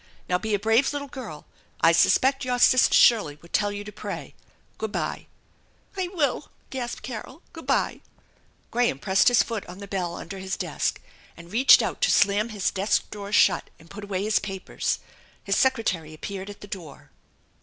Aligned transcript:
Now 0.27 0.39
be 0.39 0.55
a 0.55 0.59
brave 0.59 0.93
little 0.93 1.07
girl. 1.07 1.45
I 1.81 1.91
suspect 1.91 2.43
your 2.43 2.57
sister 2.57 2.95
Shirley 2.95 3.37
would 3.39 3.53
tell 3.53 3.71
you 3.71 3.83
to 3.83 3.91
pray. 3.91 4.33
Good 4.79 4.91
by."" 4.91 5.27
I 5.95 6.07
will!" 6.07 6.49
gasped 6.71 7.03
Carol." 7.03 7.43
Good 7.53 7.67
by!" 7.67 8.01
Graham 8.71 8.97
pressed 8.97 9.27
his 9.27 9.43
foot 9.43 9.63
on 9.67 9.77
the 9.77 9.87
bell 9.87 10.15
under 10.15 10.39
his 10.39 10.57
desk 10.57 10.99
and 11.37 11.51
reached 11.51 11.83
out 11.83 12.01
to 12.01 12.09
slam 12.09 12.49
his 12.49 12.71
desk 12.71 13.11
drawers 13.11 13.35
shut 13.35 13.69
and 13.77 13.91
put 13.91 14.05
away 14.05 14.23
his 14.23 14.39
papers. 14.39 14.97
His 15.43 15.55
secretary 15.55 16.15
appeared 16.15 16.49
at 16.49 16.61
the 16.61 16.67
door. 16.67 17.11